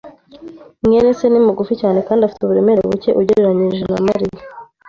[0.85, 4.43] mwene se ni mugufi cyane kandi afite uburemere buke ugereranije na Mariya.